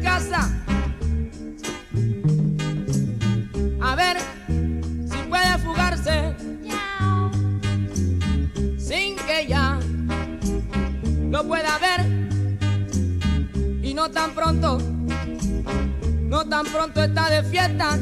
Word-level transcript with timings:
casa. 0.00 0.50
A 3.80 3.94
ver 3.94 4.16
si 5.10 5.18
puede 5.28 5.58
fugarse. 5.58 6.34
Sin 8.78 9.16
que 9.16 9.46
ya 9.48 9.78
lo 11.30 11.44
pueda 11.46 11.78
ver. 11.78 12.06
Y 13.82 13.94
no 13.94 14.10
tan 14.10 14.32
pronto, 14.32 14.78
no 16.22 16.44
tan 16.48 16.66
pronto 16.66 17.02
está 17.02 17.30
de 17.30 17.42
fiesta. 17.44 17.98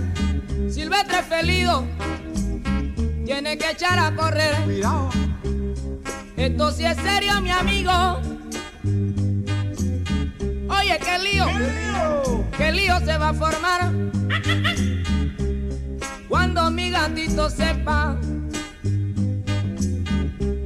Silvestre 0.69 1.23
Felido 1.23 1.85
tiene 3.25 3.57
que 3.57 3.71
echar 3.71 3.99
a 3.99 4.15
correr. 4.15 4.55
Cuidado. 4.65 5.11
Esto 6.37 6.71
sí 6.71 6.85
es 6.85 6.97
serio, 6.97 7.41
mi 7.41 7.51
amigo. 7.51 8.28
Oye, 10.89 10.99
qué 11.01 11.19
lío, 11.19 11.45
qué 12.57 12.73
lío 12.73 12.99
se 13.01 13.19
va 13.19 13.29
a 13.29 13.35
formar 13.35 13.93
cuando 16.27 16.71
mi 16.71 16.91
gatito 16.91 17.51
sepa. 17.51 18.17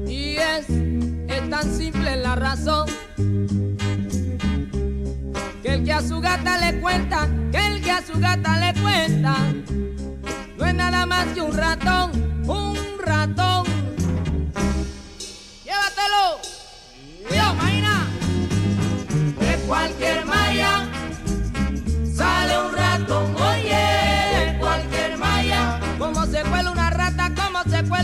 Y 0.07 0.37
es, 0.37 0.71
es 1.27 1.51
tan 1.51 1.77
simple 1.77 2.19
la 2.19 2.37
razón 2.37 2.89
que 5.61 5.75
el 5.75 5.83
que 5.83 5.93
a 5.93 6.01
su 6.03 6.21
gata 6.21 6.71
le 6.71 6.81
cuenta, 6.81 7.29
que 7.51 7.67
el 7.67 7.83
que 7.83 7.91
a 7.91 8.07
su 8.07 8.21
gata 8.21 8.59
le 8.59 8.81
cuenta, 8.81 9.35
no 10.57 10.65
es 10.65 10.75
nada 10.77 11.05
más 11.05 11.27
que 11.35 11.43
un 11.43 11.53
ratón, 11.53 12.13
un 12.47 12.79
ratón. 13.05 13.72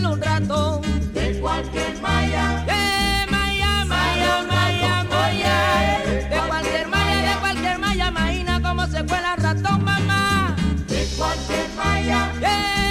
un 0.06 0.20
rato 0.20 0.80
de 1.12 1.40
cualquier 1.40 2.00
maya, 2.00 2.64
De 2.66 3.30
malla, 3.30 3.84
malla, 3.84 4.44
malla, 4.48 5.04
malla. 5.04 6.04
De 6.30 6.40
cualquier 6.46 6.88
maya, 6.88 7.34
de 7.34 7.40
cualquier 7.40 7.78
maya, 7.78 8.08
imagina 8.08 8.60
cómo 8.62 8.86
se 8.86 9.04
cuela 9.04 9.34
el 9.34 9.42
ratón, 9.42 9.84
mamá. 9.84 10.56
De 10.86 11.06
cualquier 11.16 11.68
maya, 11.76 12.32
malla. 12.40 12.87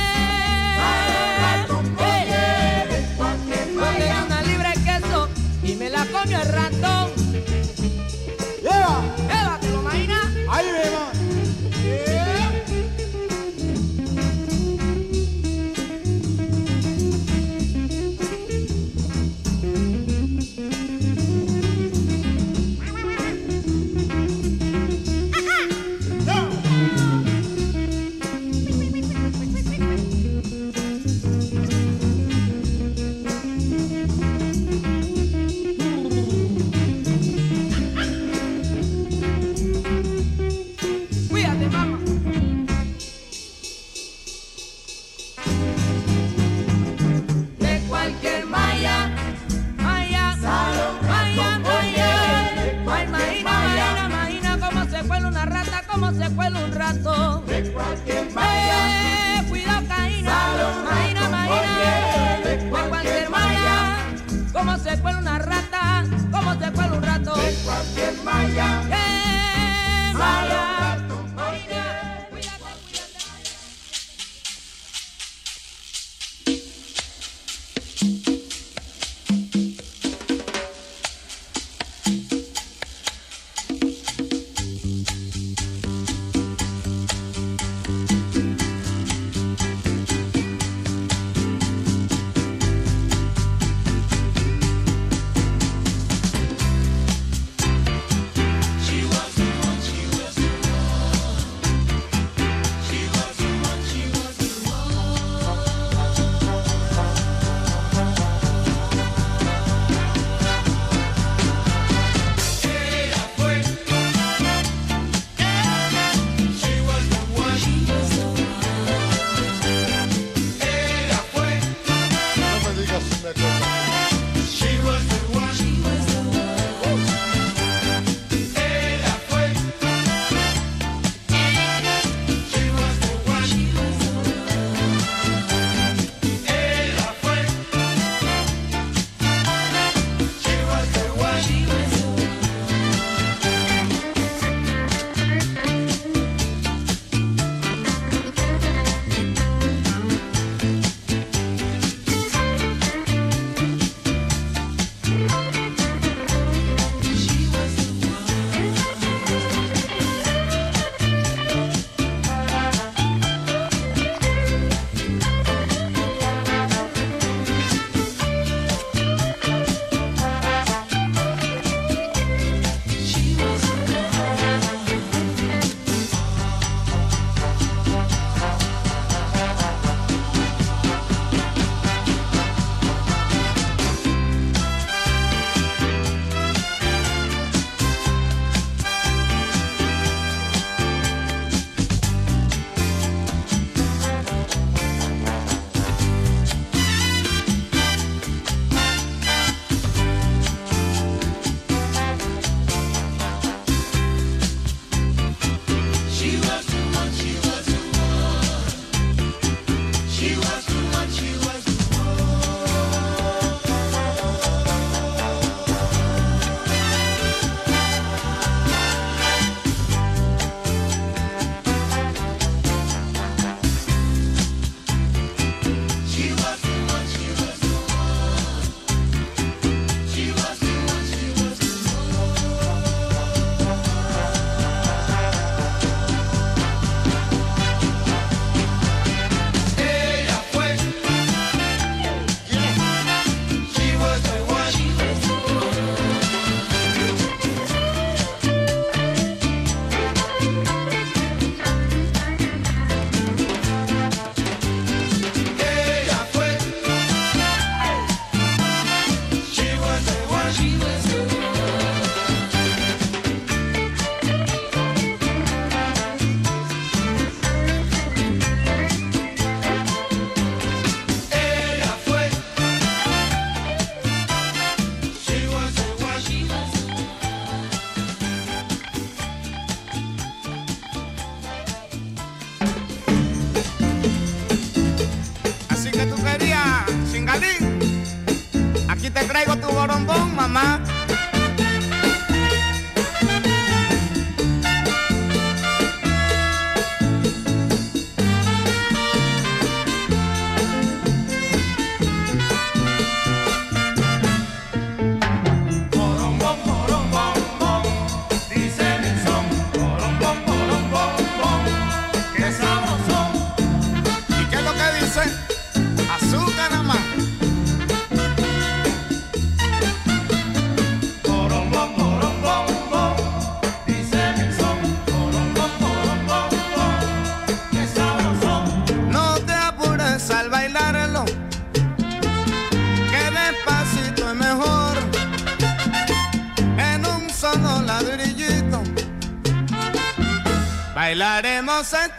inocente. 341.77 342.16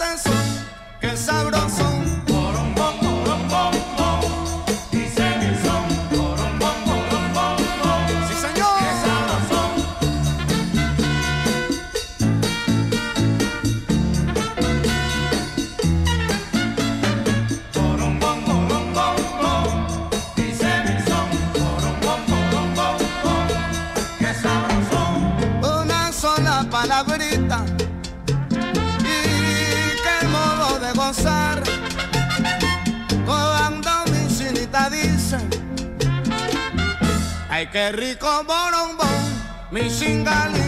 de 30.89 30.99
gozar. 30.99 31.63
Cuando 33.27 33.91
mi 34.13 34.37
chinita 34.37 34.89
dice. 34.91 35.39
Ay 37.51 37.67
qué 37.69 37.93
rico 37.93 38.45
borombo 38.45 39.05
mi 39.71 39.89
chingalita 39.91 40.68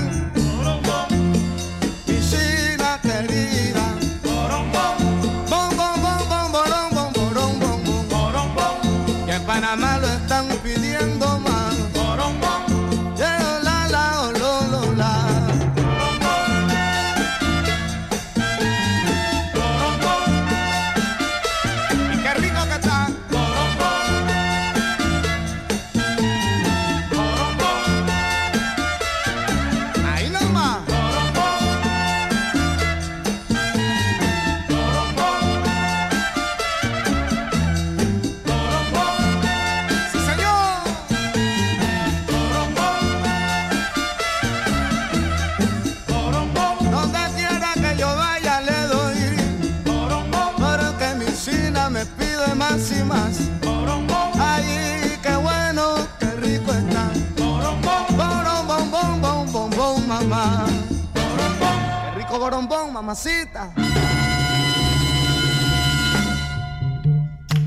mamacita. 63.11 63.73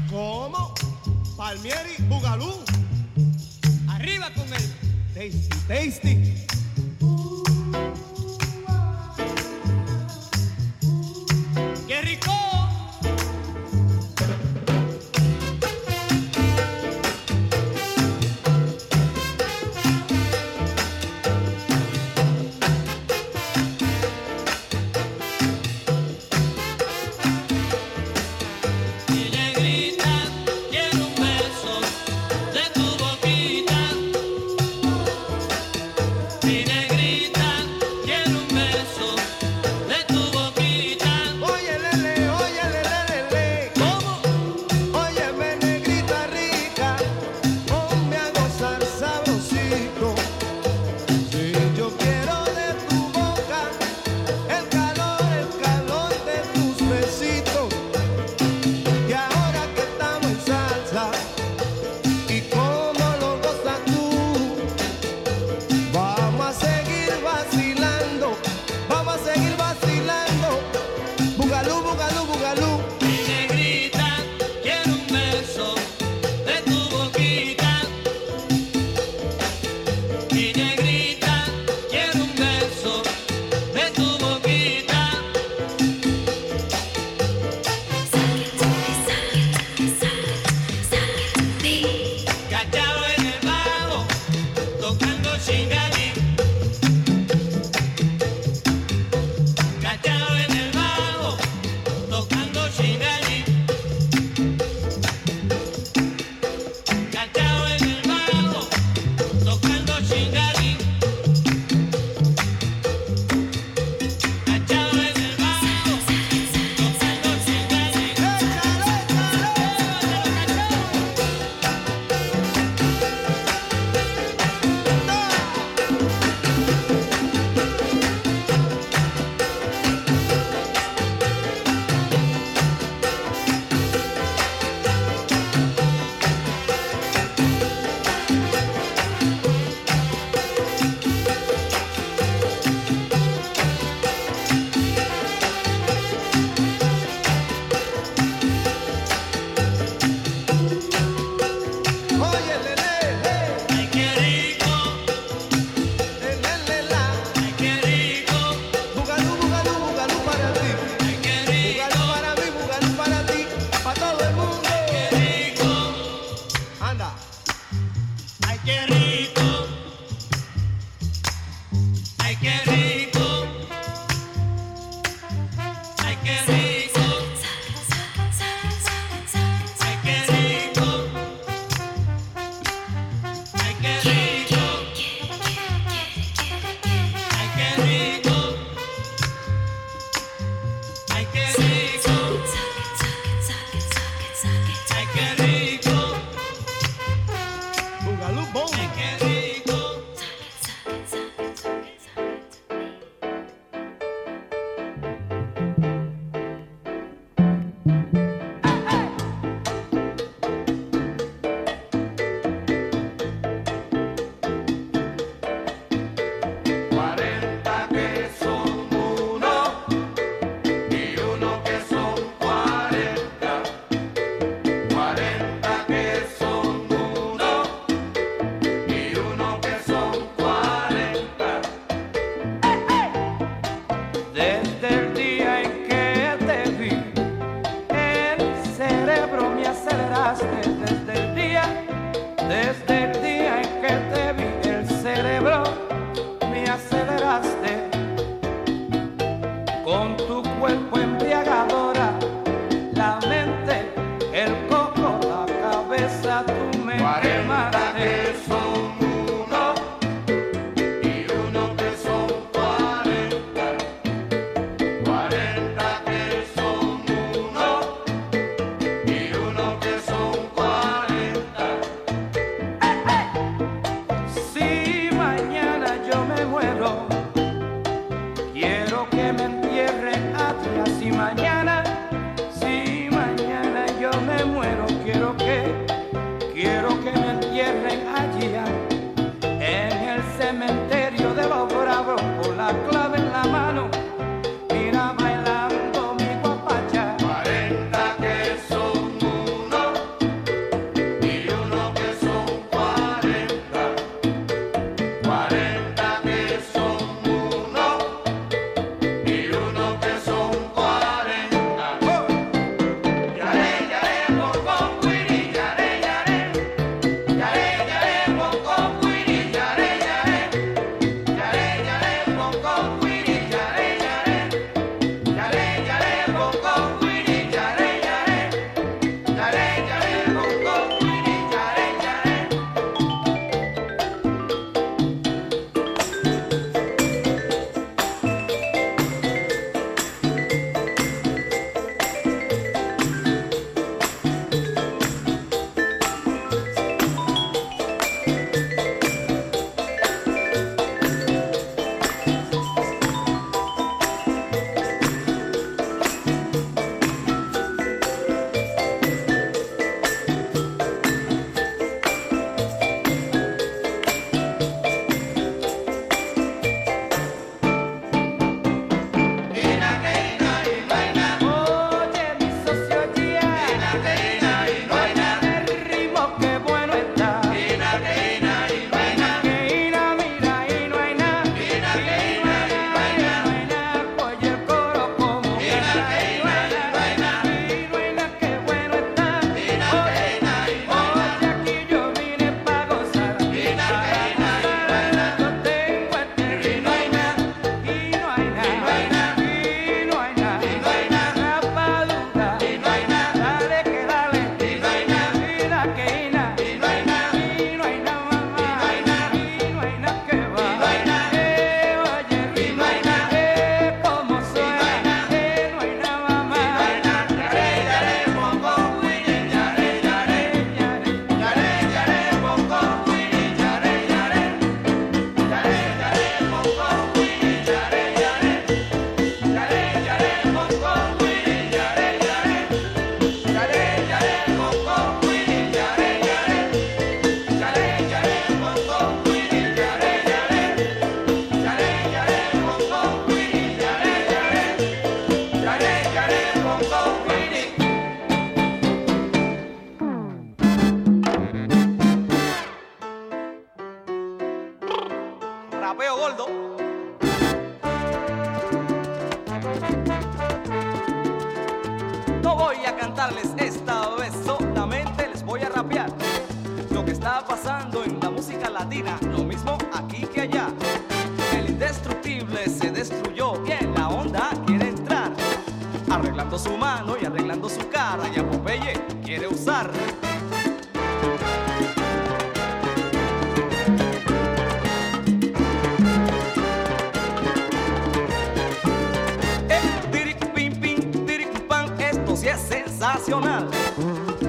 ¿Cómo? 0.09 0.73
Palmieri, 1.35 1.95
Bugalú. 2.07 2.63
Arriba 3.89 4.29
con 4.33 4.47
el 4.53 4.63
tasty, 5.13 5.49
tasty. 5.67 6.42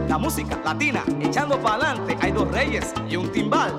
La 0.09 0.17
música 0.17 0.59
latina, 0.65 1.05
echando 1.21 1.59
para 1.61 1.75
adelante, 1.75 2.17
hay 2.21 2.33
dos 2.33 2.51
reyes 2.51 2.95
y 3.09 3.17
un 3.17 3.31
timbal. 3.31 3.79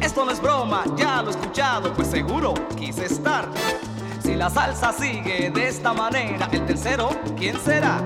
Esto 0.00 0.24
no 0.24 0.30
es 0.30 0.40
broma, 0.40 0.84
ya 0.96 1.20
lo 1.22 1.28
he 1.28 1.30
escuchado, 1.32 1.92
pues 1.92 2.08
seguro 2.08 2.54
quise 2.76 3.04
estar. 3.04 3.46
Si 4.22 4.34
la 4.36 4.48
salsa 4.48 4.90
sigue 4.92 5.50
de 5.50 5.68
esta 5.68 5.92
manera, 5.92 6.48
el 6.50 6.64
tercero, 6.64 7.10
¿quién 7.36 7.60
será? 7.60 8.00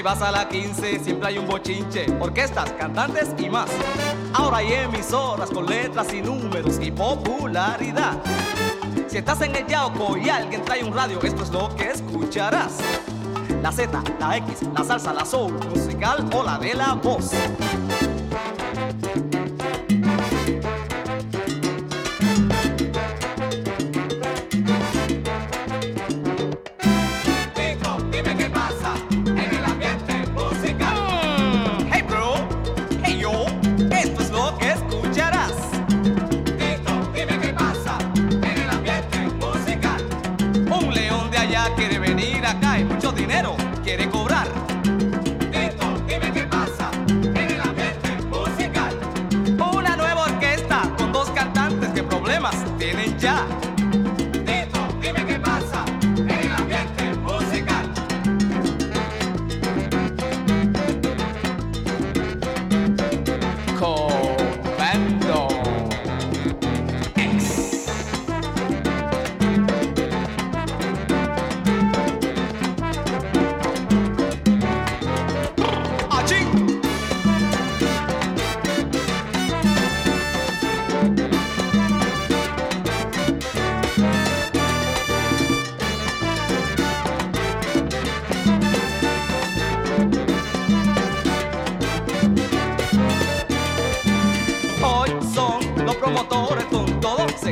Si 0.00 0.04
vas 0.04 0.22
a 0.22 0.30
la 0.30 0.48
15 0.48 1.00
siempre 1.00 1.28
hay 1.28 1.36
un 1.36 1.46
bochinche, 1.46 2.06
orquestas, 2.20 2.72
cantantes 2.72 3.34
y 3.36 3.50
más. 3.50 3.68
Ahora 4.32 4.56
hay 4.56 4.72
emisoras 4.72 5.50
con 5.50 5.66
letras 5.66 6.14
y 6.14 6.22
números 6.22 6.78
y 6.80 6.90
popularidad. 6.90 8.16
Si 9.08 9.18
estás 9.18 9.42
en 9.42 9.54
el 9.54 9.66
Yauco 9.66 10.16
y 10.16 10.30
alguien 10.30 10.64
trae 10.64 10.82
un 10.82 10.94
radio, 10.94 11.20
esto 11.22 11.42
es 11.42 11.50
lo 11.50 11.68
que 11.76 11.90
escucharás 11.90 12.78
la 13.62 13.70
Z, 13.70 14.02
la 14.18 14.38
X, 14.38 14.62
la 14.74 14.84
salsa, 14.84 15.12
la 15.12 15.26
soul, 15.26 15.52
musical 15.68 16.26
o 16.34 16.44
la 16.44 16.58
de 16.58 16.72
la 16.72 16.94
voz. 16.94 17.32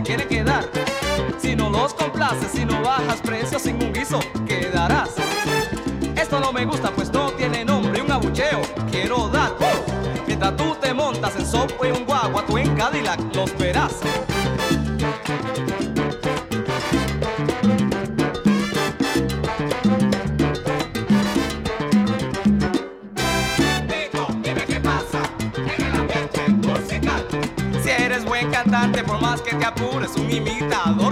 quiere 0.02 0.26
quedar. 0.26 0.68
Si 1.40 1.56
no 1.56 1.70
los 1.70 1.94
complaces, 1.94 2.50
si 2.52 2.64
no 2.64 2.80
bajas 2.82 3.20
precios 3.20 3.62
sin 3.62 3.82
un 3.82 3.92
guiso, 3.92 4.20
quedarás. 4.46 5.10
Esto 6.16 6.40
no 6.40 6.52
me 6.52 6.64
gusta, 6.64 6.90
pues 6.90 7.12
no 7.12 7.30
tiene 7.32 7.64
nombre, 7.64 8.02
un 8.02 8.10
abucheo 8.10 8.62
quiero 8.90 9.28
dar. 9.28 9.52
Mientras 10.26 10.56
tú 10.56 10.76
te 10.80 10.92
montas 10.92 11.36
en 11.36 11.46
sopa 11.46 11.86
y 11.86 11.90
un 11.90 12.04
guagua, 12.04 12.44
tú 12.46 12.58
en 12.58 12.74
Cadillac 12.76 13.20
los 13.34 13.56
verás. 13.58 13.94
Capur 29.68 30.02
es 30.02 30.16
un 30.16 30.30
imitador. 30.30 31.07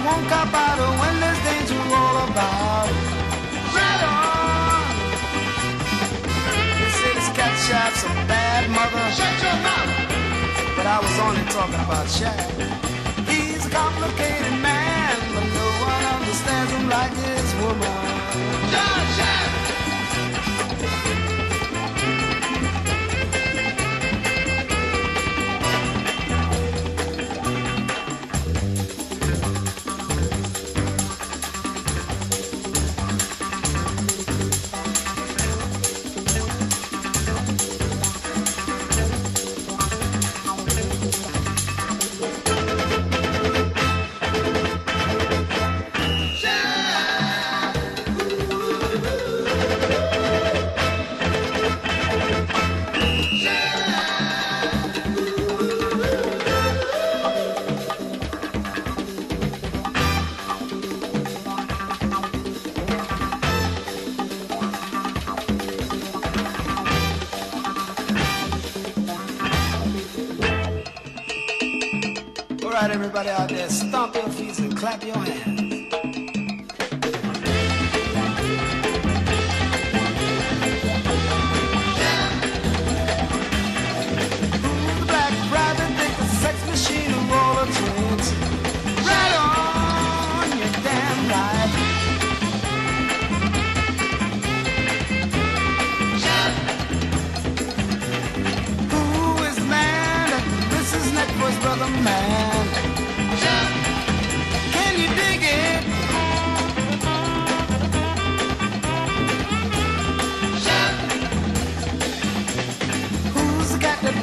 Won't 0.00 0.26
cop 0.28 0.52
out 0.52 0.78
when 1.00 1.14
there's 1.20 1.40
danger 1.46 1.78
all 1.94 2.16
about. 2.28 2.88
Right 3.76 4.02
on. 4.02 4.82
They 6.80 6.90
say 6.98 7.12
this 7.14 7.30
cat 7.36 7.54
Shaft's 7.66 8.02
a 8.04 8.12
bad 8.26 8.70
mother. 8.70 9.04
Shut 9.14 9.34
your 9.44 9.58
mouth. 9.62 9.92
But 10.76 10.86
I 10.86 10.98
was 11.04 11.16
only 11.26 11.44
talking 11.56 11.82
about 11.86 12.08
Shaft. 12.08 12.50
He's 13.30 13.64
a 13.66 13.70
complicated 13.70 14.56
man, 14.60 15.16
but 15.34 15.46
no 15.60 15.68
one 15.86 16.04
understands 16.16 16.72
him 16.72 16.88
like 16.88 17.14
his 17.14 17.48
woman. 17.62 17.94
John 18.72 19.02
Shaft. 19.16 19.61
Your 74.14 74.28
feet 74.30 74.58
and 74.58 74.76
clap 74.76 75.02
your 75.04 75.21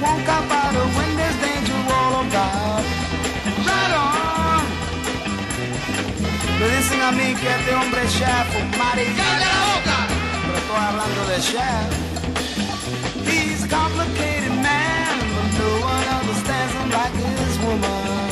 won't 0.09 0.25
cop 0.25 0.49
out 0.51 0.73
when 0.97 1.09
there's 1.17 1.37
danger 1.45 1.79
all 1.97 2.13
about? 2.25 2.83
Right 3.67 3.93
on. 4.05 4.63
Le 6.59 6.67
dicen 6.75 7.01
a 7.01 7.11
mí 7.11 7.27
que 7.39 7.49
este 7.57 7.71
hombre 7.75 8.01
es 8.05 8.13
chef, 8.17 8.47
Mari. 8.77 9.05
¡Cállate 9.19 9.45
la 9.45 9.59
boca! 9.71 9.97
Pero 10.45 10.57
estoy 10.61 10.81
hablando 10.89 11.21
de 11.31 11.37
chef. 11.49 11.87
He's 13.29 13.63
a 13.63 13.67
complicated 13.67 14.55
man, 14.67 15.15
but 15.33 15.49
no 15.59 15.69
one 15.93 16.07
understands 16.19 16.73
him 16.77 16.89
like 16.97 17.15
his 17.23 17.55
woman. 17.65 18.28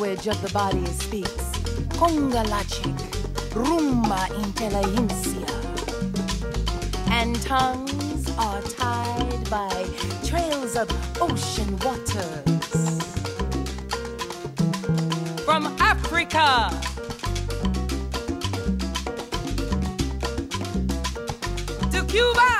Language 0.00 0.28
of 0.28 0.40
the 0.40 0.50
body 0.54 0.86
speaks 0.86 1.50
Congalachic, 2.00 2.96
Rumba 3.52 4.28
Inteligencia. 4.44 5.50
And 7.10 7.40
tongues 7.42 8.30
are 8.38 8.62
tied 8.62 9.50
by 9.50 9.86
trails 10.24 10.76
of 10.76 10.88
ocean 11.20 11.76
waters. 11.84 13.10
From 15.44 15.66
Africa 15.80 16.70
to 21.92 22.04
Cuba. 22.06 22.59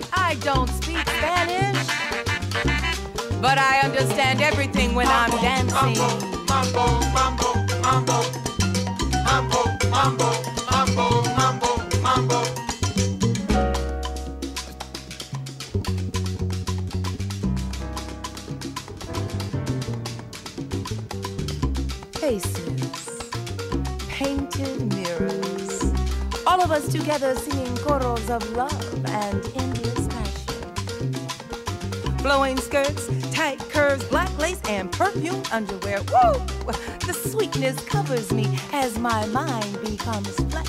Twirls 0.00 0.06
in 0.06 0.06
the 0.06 0.06
night, 0.06 0.08
I 0.12 0.34
don't 0.44 0.68
speak 0.82 1.08
Spanish. 1.08 1.86
But 3.40 3.58
I 3.58 3.80
understand 3.80 4.40
everything 4.42 4.94
when 4.94 5.06
I'm 5.08 5.30
dancing. 5.30 5.98
Mambo, 6.48 7.00
mambo, 7.12 7.54
mambo. 7.82 8.22
Mambo, 9.24 9.64
mambo, 9.90 10.32
mambo, 10.70 11.22
mambo, 11.36 12.00
mambo. 12.02 12.44
Faces, 22.12 23.20
painted 24.08 24.92
mirrors. 24.94 25.92
All 26.46 26.60
of 26.60 26.70
us 26.72 26.88
together 26.90 27.34
singing 27.36 27.74
choros 27.76 28.28
of 28.30 28.42
love 28.52 29.04
and. 29.06 29.77
Flowing 32.28 32.58
skirts, 32.58 33.08
tight 33.32 33.58
curves, 33.70 34.04
black 34.04 34.28
lace, 34.36 34.60
and 34.68 34.92
perfume 34.92 35.42
underwear. 35.50 36.00
Woo! 36.12 36.34
The 37.06 37.14
sweetness 37.14 37.82
covers 37.86 38.30
me 38.34 38.46
as 38.70 38.98
my 38.98 39.24
mind 39.28 39.80
becomes 39.80 40.36
flesh. 40.50 40.68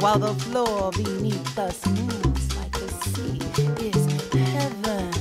While 0.00 0.18
the 0.18 0.34
floor 0.34 0.90
beneath 0.90 1.56
us 1.56 1.86
moves 1.86 2.56
like 2.56 2.72
the 2.72 2.88
sea 2.88 3.38
is 3.86 4.32
heaven. 4.32 5.12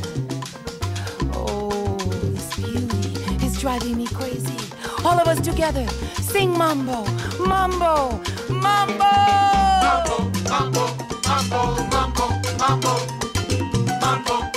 Oh, 1.35 1.95
this 2.33 2.55
beauty 2.55 3.45
is 3.45 3.61
driving 3.61 3.95
me 3.95 4.07
crazy. 4.07 4.57
All 5.05 5.19
of 5.19 5.27
us 5.27 5.39
together, 5.39 5.87
sing 6.15 6.57
mambo, 6.57 7.05
mambo, 7.37 8.19
mambo. 8.49 9.13
Mambo, 9.85 10.31
mambo, 10.49 10.87
mambo, 11.27 11.61
mambo, 11.91 12.41
mambo. 12.57 12.99
Mambo, 14.01 14.52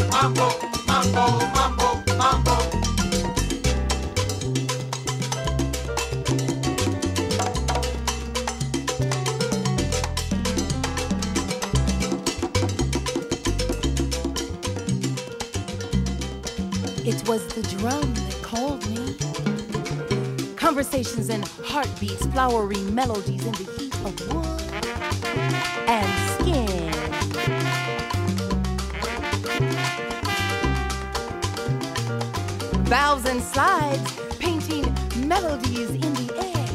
It 17.09 17.29
was 17.29 17.47
the 17.55 17.63
drum 17.79 18.15
that 18.15 18.39
called 18.43 18.85
me. 18.89 19.15
Conversations 20.57 21.29
and 21.29 21.45
heartbeats, 21.45 22.27
flowery 22.27 22.81
melodies 22.91 23.45
in 23.45 23.53
the 23.53 23.71
heat 23.79 23.95
of 24.05 24.19
wood 24.33 24.63
and 25.89 26.26
Valves 32.89 33.27
and 33.27 33.43
slides 33.43 34.13
painting 34.39 34.85
melodies 35.27 35.91
in 35.91 36.15
the 36.15 36.33
air. 36.37 36.69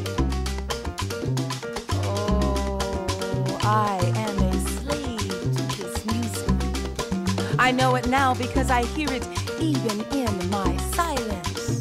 Oh, 2.04 3.58
I 3.64 3.98
am 4.18 4.38
a 4.40 4.54
slave 4.76 5.20
to 5.56 5.64
this 5.78 6.06
music. 6.06 7.56
I 7.58 7.72
know 7.72 7.96
it 7.96 8.10
now 8.10 8.34
because 8.34 8.70
I 8.70 8.84
hear 8.84 9.10
it 9.10 9.26
even 9.62 10.02
in 10.12 10.50
my 10.50 10.76
silence. 10.94 11.80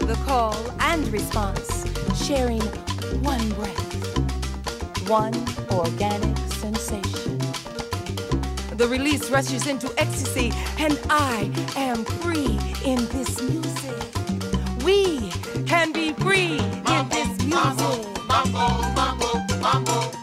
The 0.00 0.18
call 0.26 0.54
and 0.80 1.08
response, 1.08 1.86
sharing 2.26 2.60
one 3.22 3.48
breath, 3.54 5.08
one 5.08 5.34
organic 5.70 6.36
sensation. 6.52 7.41
The 8.82 8.88
release 8.88 9.30
rushes 9.30 9.68
into 9.68 9.94
ecstasy, 9.96 10.52
and 10.76 10.98
I 11.08 11.48
am 11.76 12.04
free 12.04 12.58
in 12.84 12.96
this 13.10 13.40
music. 13.40 13.94
We 14.84 15.30
can 15.66 15.92
be 15.92 16.12
free 16.14 16.58
in 16.58 17.08
this 17.08 17.28
music. 17.44 17.46
Mambo, 17.46 18.02
mambo, 18.26 18.90
mambo. 18.96 19.60
Mambo, 19.60 20.21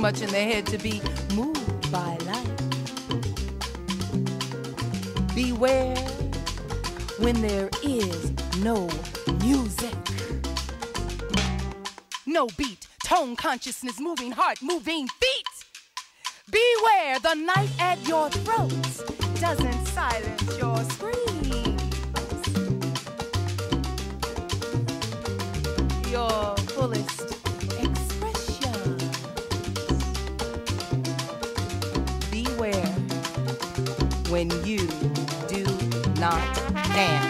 much 0.00 0.22
in 0.22 0.30
their 0.30 0.46
head 0.46 0.66
to 0.66 0.78
be 0.78 1.02
moved 1.34 1.92
by 1.92 2.16
life. 2.24 2.48
Beware 5.34 5.94
when 7.18 7.42
there 7.42 7.68
is 7.82 8.32
no 8.60 8.88
music. 9.42 9.94
No 12.26 12.46
beat, 12.56 12.88
tone 13.04 13.36
consciousness, 13.36 14.00
moving 14.00 14.32
heart, 14.32 14.62
moving 14.62 15.06
feet. 15.06 15.46
Beware 16.50 17.18
the 17.18 17.34
knife 17.34 17.80
at 17.80 18.08
your 18.08 18.30
throat 18.30 18.70
doesn't 19.38 19.86
silence 19.88 20.58
your 20.58 20.82
when 34.40 34.64
you 34.64 34.78
do 35.48 35.66
not 36.18 36.40
dance. 36.94 37.29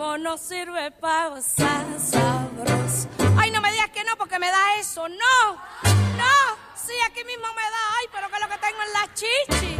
no 0.00 0.38
sirve 0.38 0.90
para 0.92 1.28
gozar 1.28 1.84
sabroso. 1.98 3.08
Ay, 3.36 3.50
no 3.50 3.60
me 3.60 3.70
digas 3.70 3.90
que 3.90 4.02
no, 4.02 4.16
porque 4.16 4.38
me 4.38 4.46
da 4.50 4.76
eso. 4.78 5.06
No, 5.08 5.54
no, 5.54 6.56
sí, 6.74 6.94
aquí 7.06 7.22
mismo 7.24 7.46
me 7.48 7.62
da. 7.62 7.82
Ay, 7.98 8.06
pero 8.10 8.30
que 8.30 8.40
lo 8.40 8.48
que 8.48 8.58
tengo 8.58 8.82
es 8.82 8.92
la 8.94 9.14
chichi. 9.14 9.76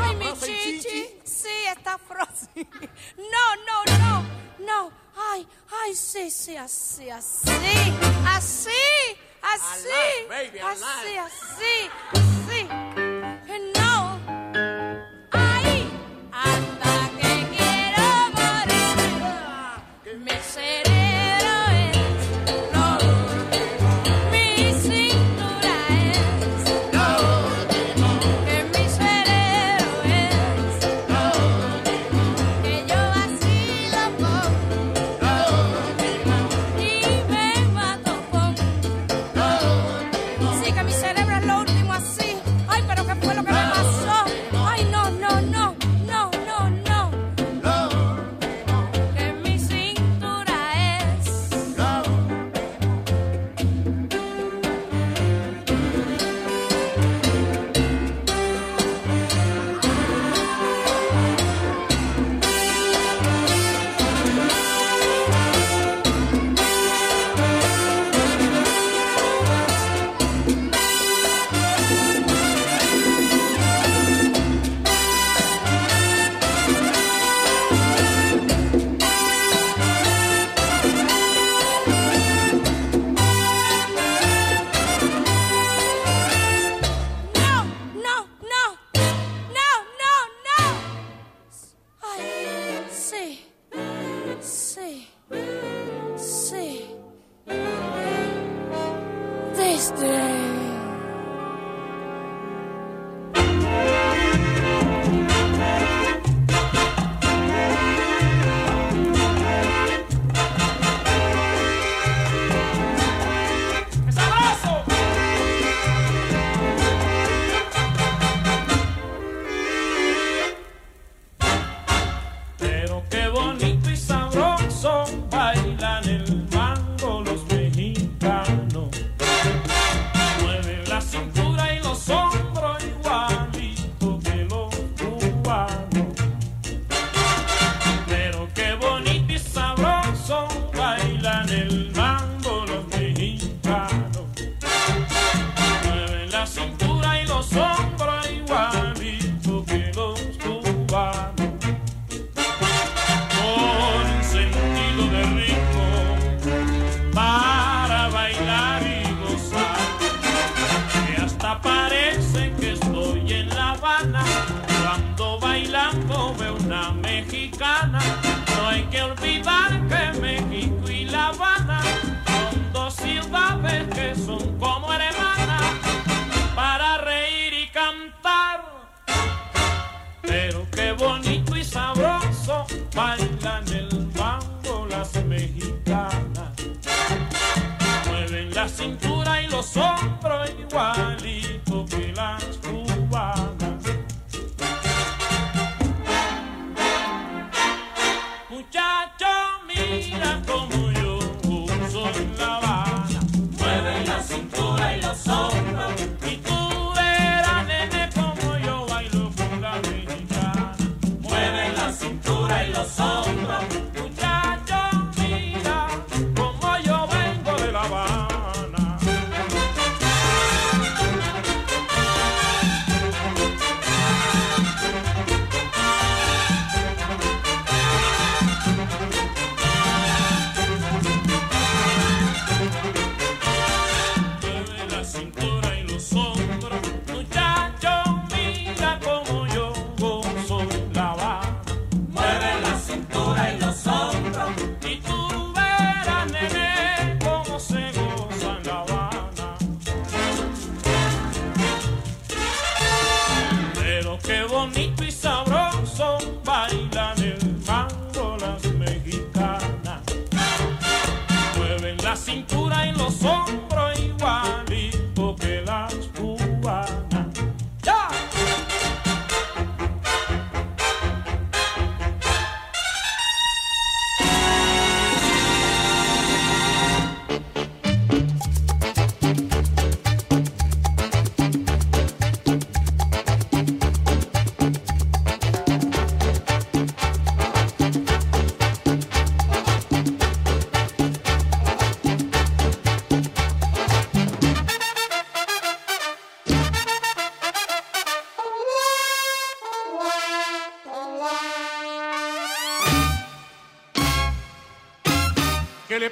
Ay, 0.00 0.16
mi 0.16 0.32
chichi. 0.40 1.20
Sí, 1.22 1.66
está 1.66 1.98
frozen. 1.98 2.68
No, 3.18 3.56
no, 3.66 3.98
no, 3.98 4.24
no. 4.64 4.92
Ay, 5.32 5.46
ay, 5.82 5.94
sí, 5.94 6.30
sí, 6.30 6.56
así, 6.56 7.10
así, 7.10 7.50
así, 8.26 8.70
así, 9.42 9.90
alive, 10.22 10.28
baby, 10.28 10.58
así, 10.60 11.16
así, 11.16 11.90
así. 12.12 12.97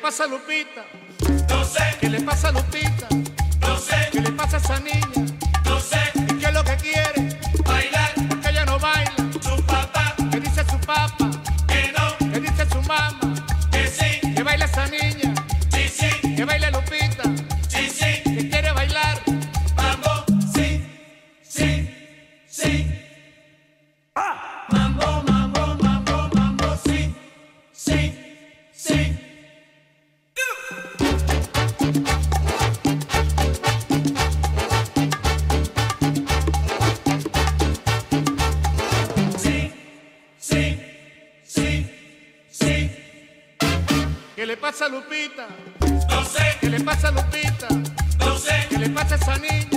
pasa 0.07 0.22
a 0.22 0.26
Lupita? 0.28 0.84
No 1.48 1.64
sé. 1.64 1.82
¿Qué 2.00 2.09
le 2.09 2.20
pasa 2.20 2.50
a 2.50 2.52
Lupita? 2.52 3.09
No 3.61 3.76
sé. 3.76 4.09
¿Qué 4.12 4.20
le 4.20 4.30
pasa 4.30 4.59
a 4.59 4.61
esa 4.61 4.78
niña? 4.78 5.34
No 5.64 5.80
sé. 5.80 5.98
Qué 6.38 6.46
es 6.46 6.54
lo 6.54 6.62
que 6.62 6.76
quiere? 6.76 7.36
Bailar. 7.64 8.12
Porque 8.28 8.50
ella 8.50 8.64
no 8.66 8.78
baila. 8.78 9.16
Su 9.42 9.61
papá. 9.64 10.14
¿Qué 10.30 10.38
dice 10.38 10.62
su 10.70 10.78
papá? 10.78 11.28
Que 11.66 11.92
no. 11.98 12.30
¿Qué 12.32 12.38
dice 12.38 12.66
su 12.70 12.80
mamá? 12.82 13.18
Que 13.72 13.88
sí. 13.88 14.32
¿Qué 14.32 14.42
baila 14.44 14.66
esa 14.66 14.86
niña? 14.86 15.34
Sí, 15.72 15.88
sí. 15.88 16.36
¿Qué 16.36 16.44
baila 16.44 16.70
Lupita? 16.70 17.24
Sí, 17.66 17.90
sí. 17.90 18.22
¿Qué 18.22 18.48
quiere 18.48 18.70
bailar? 18.70 19.20
Vamos. 19.74 20.24
Sí, 20.54 20.86
sí, 21.42 21.90
sí. 22.46 23.05
pasa 44.87 44.89
a 44.89 44.89
Lupita? 44.89 45.47
No 46.09 46.24
sé. 46.24 46.57
¿Qué 46.61 46.70
le 46.70 46.80
pasa 46.80 47.09
a 47.09 47.11
Lupita? 47.11 47.68
No 48.18 48.39
sé. 48.39 48.66
¿Qué 48.68 48.78
le 48.78 48.91
pasa 48.91 49.14
a 49.14 49.18
esa 49.18 49.37
niña? 49.39 49.75